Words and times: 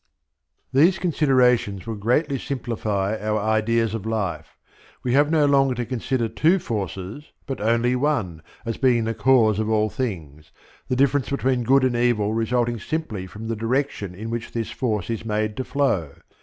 These 0.73 0.97
considerations 0.97 1.85
will 1.85 1.93
greatly 1.93 2.39
simplify 2.39 3.15
our 3.21 3.39
ideas 3.39 3.93
of 3.93 4.03
life. 4.07 4.57
We 5.03 5.13
have 5.13 5.29
no 5.29 5.45
longer 5.45 5.75
to 5.75 5.85
consider 5.85 6.27
two 6.27 6.57
forces, 6.57 7.25
but 7.45 7.61
only 7.61 7.95
one, 7.95 8.41
as 8.65 8.77
being 8.77 9.03
the 9.03 9.13
cause 9.13 9.59
of 9.59 9.69
all 9.69 9.91
things; 9.91 10.51
the 10.87 10.95
difference 10.95 11.29
between 11.29 11.61
good 11.63 11.83
and 11.83 11.95
evil 11.95 12.33
resulting 12.33 12.79
simply 12.79 13.27
from 13.27 13.47
the 13.47 13.55
direction 13.55 14.15
in 14.15 14.31
which 14.31 14.53
this 14.53 14.71
force 14.71 15.11
is 15.11 15.23
made 15.23 15.55
to 15.57 15.63
flow. 15.63 16.13